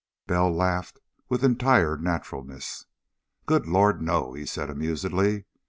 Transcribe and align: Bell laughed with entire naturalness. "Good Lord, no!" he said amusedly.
Bell 0.25 0.51
laughed 0.51 0.99
with 1.29 1.43
entire 1.43 1.95
naturalness. 1.95 2.87
"Good 3.45 3.67
Lord, 3.67 4.01
no!" 4.01 4.33
he 4.33 4.47
said 4.47 4.67
amusedly. 4.67 5.45